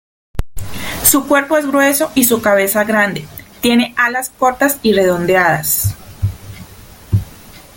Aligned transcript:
Su 1.03 1.27
cuerpo 1.27 1.59
es 1.59 1.67
grueso 1.67 2.11
y 2.15 2.23
su 2.23 2.41
cabeza 2.41 2.83
grande, 2.85 3.27
tiene 3.61 3.93
alas 3.99 4.31
cortas 4.31 4.79
y 4.81 4.93
redondeadas. 4.93 5.93